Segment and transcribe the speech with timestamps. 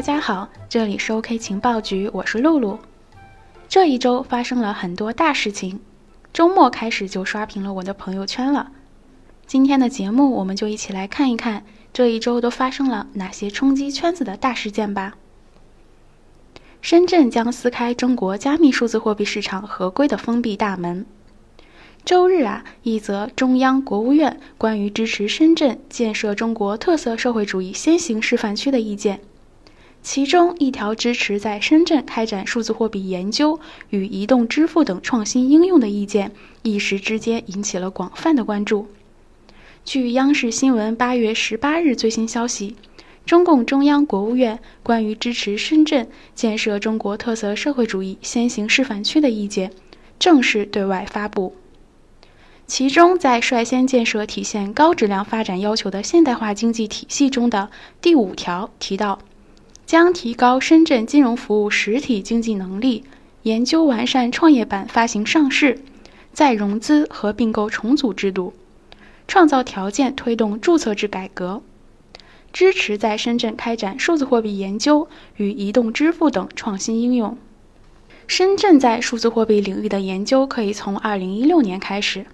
[0.00, 2.78] 大家好，这里是 OK 情报局，我是露露。
[3.68, 5.78] 这一周发生了很多大事情，
[6.32, 8.72] 周末开始就刷屏了我的朋友圈了。
[9.46, 15.16] 今天的节目，我们就一起来看一看这一周都发生了哪些冲击圈子的大事件吧。
[16.80, 21.04] 深圳将撕开中国加密数字货币市场合规的封闭大门。
[22.06, 29.20] 周日啊，一则中央国务院关于支持深圳建设中国特色社会主义先行示范区的意见，
[30.02, 36.32] 其中一条支持在深圳开展数字货币研究与移动支付等创新应用的意见，
[36.62, 38.88] 一时之间引起了广泛的关注。
[39.84, 42.76] 据央视新闻八月十八日最新消息，
[43.26, 49.70] 中共中央国务院关于支持深圳建设中国特色社会主义先行示范区的意见
[50.18, 51.54] 正式对外发布。
[52.66, 57.70] 其中，在率先建设体现高质量发展要求的现代化经济体系中的
[58.00, 59.18] 第五条提到，
[59.90, 63.02] 将提高深圳金融服务实体经济能力，
[63.42, 65.80] 研究完善创业板发行上市、
[66.32, 68.54] 再融资和并购重组制度，
[69.26, 71.60] 创造条件推动注册制改革，
[72.52, 77.36] 支持在深圳开展数字货币研究与移动支付等创新应用。
[78.28, 82.26] 深圳在数字货币领域的研究可以从2016年开始。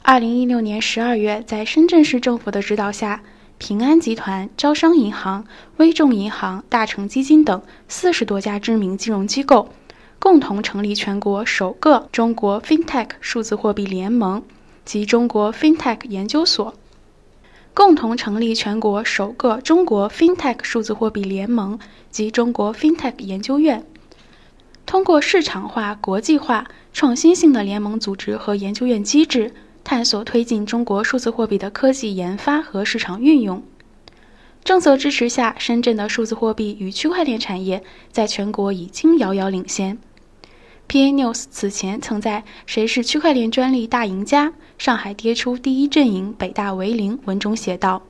[0.00, 3.22] 二零一六年十二月，在深圳市政府的指导下，
[3.58, 5.46] 平安集团、招商银行、
[5.78, 9.70] 微众银行、大成基金等四十多家知名金融机构，
[10.18, 14.42] 共同成立全国首个中国 FinTech 数字货币联盟
[14.84, 16.74] 及中国 FinTech 研究所，
[17.72, 21.78] 共同成立全国首个中国 FinTech 数字货币联盟
[22.10, 23.84] 及中国 FinTech 研究院，
[24.84, 29.54] 通过市场化、国际化、创新性的联盟组织和研究院机制。
[29.86, 33.62] 探索推进中国数字货币的科技研发和市场运用。
[34.64, 39.96] 政策支持下，深圳的数字货币与区块链产业在全国已经遥遥领先。
[40.88, 44.52] PA News 此前曾在“谁是区块链专利大赢家？
[44.76, 48.02] 上海跌出第一阵营，北大为零”文中写道：“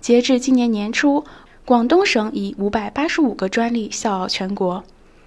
[0.00, 1.22] 截至今年年初，
[1.66, 4.82] 广东省以五百八十五个专利笑傲全国，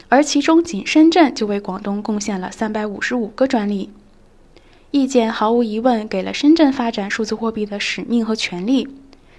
[0.10, 3.92] 而其中仅深圳就为广东贡献了三百五十五个专利。”
[4.96, 8.88] 意见毫无疑问给了深圳发展数字货币的使命和权利。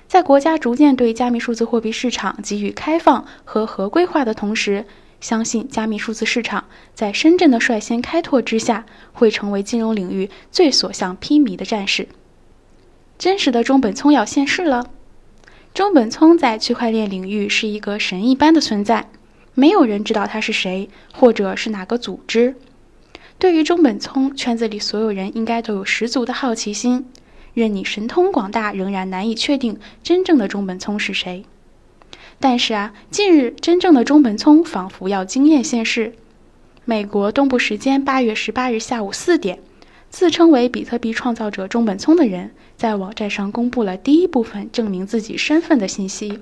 [0.07, 4.85] 在国家逐渐对加密数字货币市场给予开放和合规化的同时，
[5.19, 8.85] 相信加密数字市场在深圳的率先开拓之下，
[9.15, 12.07] 会成为金融领域最所向披靡的战士。
[13.17, 14.91] 真实的中本聪要现世了。
[15.73, 19.09] 中本聪在区块链领域是一个神一般的存在，
[19.55, 22.57] 没有人知道他是谁，或者是哪个组织。
[23.39, 27.07] 对于中本聪，圈子里所有人应该都有十足的好奇心。
[27.53, 31.45] 任你神通广大，仍然难以确定真正的中本聪是谁。
[32.39, 36.13] 但是啊，近日真正的中本聪仿佛要惊艳现世。
[36.85, 39.59] 美国东部时间八月十八日下午四点，
[40.11, 46.41] 自称为比特币创造者中本聪的人在网站上公布了第一部分证明自己身份的信息。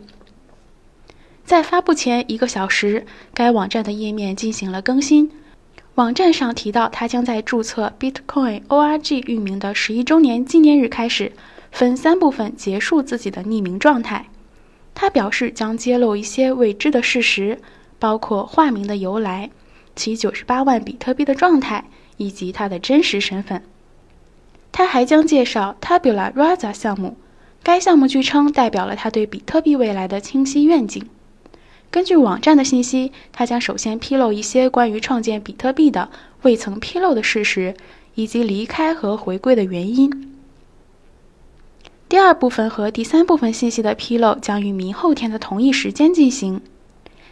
[1.44, 5.30] 在发布前一个小时，该网站的页面进行了更新。
[5.94, 11.30] 网站上提到，他将在注册 Bitcoin org 域名的十一周年纪念日开始，
[11.70, 14.26] 分三部分结束自己的匿名状态。
[14.92, 17.60] 他表示将揭露一些未知的事实，
[18.00, 19.50] 包括化名的由来、
[19.94, 21.84] 其九十八万比特币的状态
[22.16, 23.62] 以及他的真实身份。
[24.72, 27.16] 他还将介绍 Tabula Rasa 项目，
[27.62, 31.08] 该项目据称代表了他对比特币未来的清晰愿景。
[31.94, 36.10] 根据网站的信息，他将首先披露一些关于创建比特币的
[36.42, 37.76] 未曾披露的事实，
[38.16, 40.34] 以及离开和回归的原因。
[42.08, 46.60] 第二部分和第三部分信息的披露将于明后天的同一时间进行。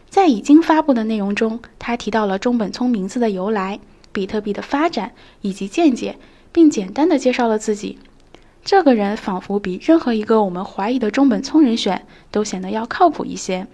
[0.09, 3.81] 在已经发布的内容中，他提到了中本聪名字的由来、
[4.13, 6.19] 比特币的发展以及见解，
[6.53, 7.99] 并简单的介绍了自己。
[8.65, 13.67] 这个人仿佛比任何一个我们怀疑的中本聪人选都显得要靠谱一些。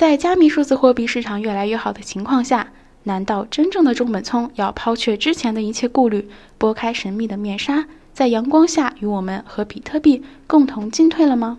[0.00, 6.26] 在加密数字货币市场越来越好的情况下，难道真正的中本聪要抛却之前的一切顾虑，
[6.56, 11.58] 拨开神秘的面纱，在阳光下与我们和比特币共同进退了吗？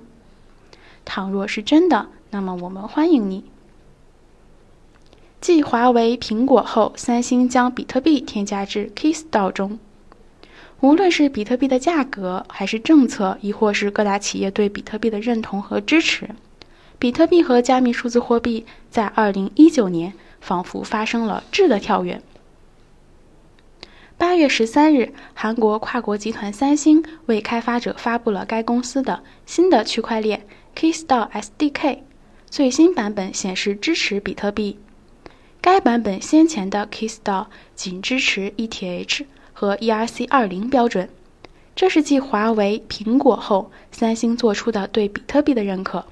[1.05, 3.43] 倘若是真的，那么我们欢迎你。
[5.39, 9.77] 继华为、苹果后，三星将比特币添加至 Kiss 道中。
[10.79, 16.31] 无论是比特币的价格，还是政策，亦或是各大企业对比特币的认同和支持。
[17.01, 22.21] 比特币和加密数字货币在二零一九年仿佛发生了质的跳跃。
[24.19, 30.45] 八月十三日，韩国跨国集团三星为开发者发布了该公司的新的区块链
[30.75, 32.01] Keystore SDK，
[32.51, 34.77] 最新版本显示支持比特币。
[35.59, 41.09] 该版本先前的 Keystore 仅支持 ETH 和 ERC20 标准。
[41.75, 46.05] 这是继华为、苹果后，三星做出的对比特币的认可。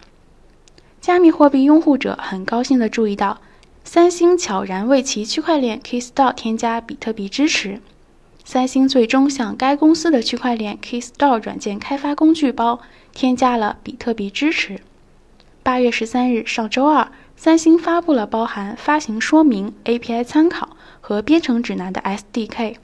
[1.10, 3.42] 加密货币拥护者很高兴地注意到，
[3.84, 7.82] 三星悄然为其区块链 Keystore 添加比特币支持。
[8.46, 14.82] 三星最终向该公司的区块链 Keystore 软件开发工具包添加了比特币支持。
[15.64, 22.76] 八月十三日，上周二，三星发布了包含发行说明、API 参考和编程指南的 SDK。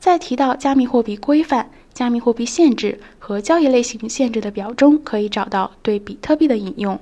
[0.00, 6.98] 在提到加密货币规范、加密货币限制和交易类型限制的表中，可以找到对比特币的引用。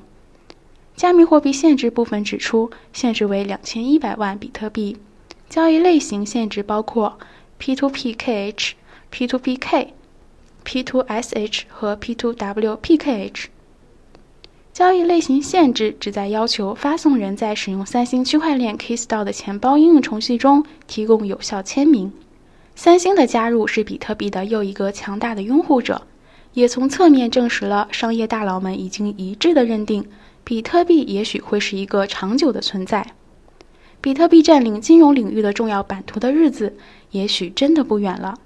[1.00, 4.98] 加密货币限制部分指出，限制为两千一百万比特币。
[5.48, 7.18] 交易类型限制包括。
[7.58, 8.72] P2PKH、
[9.10, 9.86] P2PK、
[10.62, 13.46] P2SH 和 P2WPKH。
[14.74, 22.12] 交易类型限制旨在要求发送人在使用三星区块链 Keystore 的钱包应用程序中提供有效签名。
[22.74, 26.02] 三星的加入是比特币的又一个强大的拥护者，
[26.52, 30.04] 也从侧面证实了商业大佬们已经一致的认定，
[30.44, 33.14] 比特币也许会是一个长久的存在。
[34.00, 36.76] 比特币占领金融领域的重要版图的日子，
[37.10, 38.38] 也许真的不远了。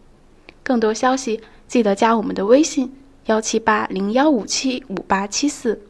[0.62, 2.92] 更多消息，记得加我们的微信：
[3.26, 5.80] 幺七八零幺五七五八七四。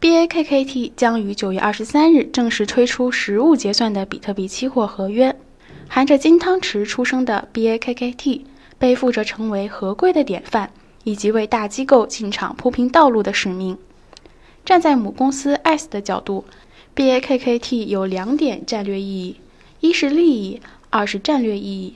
[0.00, 5.34] BAKKT 将于九月二十三日正式推出实物结算的比特币期货合约。
[5.88, 8.42] 含着金汤匙出生的 BAKKT，
[8.78, 10.70] 背负着成为合规的典范，
[11.04, 13.78] 以及为大机构进场铺平道路的使命。
[14.66, 16.44] 站在母公司 S 的角度。
[16.96, 19.36] BAKKT 有两点战略意义：
[19.80, 20.60] 一是利益，
[20.90, 21.94] 二是战略意义。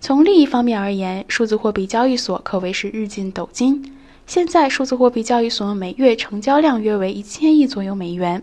[0.00, 3.96] 从利益方面而言，数字货币交易所可谓是日进斗金。
[4.26, 8.42] 现在，数字货币交易所每月成交量约为一千亿左右美元，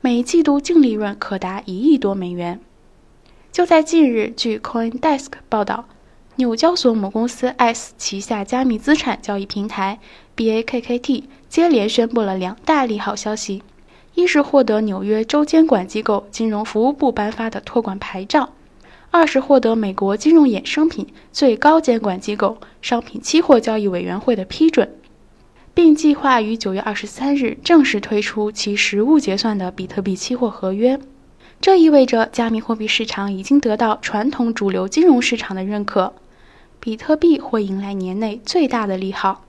[0.00, 2.60] 每季度净利润可达一亿多美元。
[3.50, 5.86] 就在近日，据 CoinDesk 报道，
[6.38, 9.98] 纽交所母公司 S 旗下加密资产交易平台
[10.36, 13.64] BAKKT 接连宣布了两大利好消息。
[14.14, 18.50] 一是获得纽约州监管机构金融服务部颁发的托管牌照，
[19.10, 24.94] 二是获得美国金融衍生品最高监管机构商品期货交易委员会的批准，
[25.74, 31.00] 并计划于九月二十三日正式推出其实物结算的比特币期货合约。
[31.60, 36.12] 这意味着加密货币市场已经得到传统主流金融市场的认可，
[36.80, 39.44] 比特币会迎来年内最大的利好。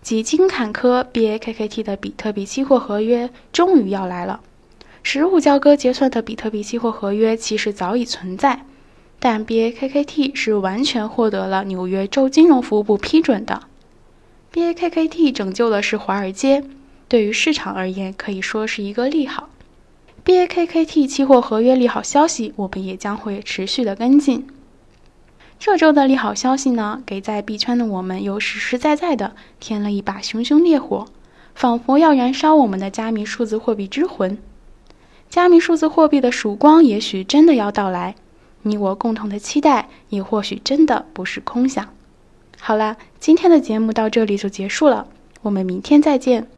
[0.00, 4.40] 几经坎坷，BAKKT 的比特币期货合约终于要来了。
[5.02, 8.64] 实物交割结算的比特币期货合约其实早已存在，
[9.18, 13.62] 但 BAKKT 是完全获得了纽约州金融服务部批准的。
[14.52, 16.64] BAKKT 拯救的是华尔街，
[17.08, 19.48] 对于市场而言可以说是一个利好。
[20.24, 24.46] BAKKT 期货合约利好消息，我们也将会持续的跟进。
[25.64, 31.06] 这周的利好消息呢，给在币圈的我们又实实在在的添了一把熊熊烈火，
[31.54, 34.36] 仿佛要燃烧我们的加密数字货币之魂。
[35.30, 38.16] 加密数字货币的曙光也许真的要到来，
[38.62, 41.90] 你我共同的期待也或许真的不是空想。
[42.58, 45.06] 好啦，今天的节目到这里就结束了，
[45.42, 46.48] 我们明天再见。